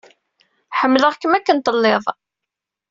[0.79, 2.03] Ḥemmleɣ-kem akken i telliḍ.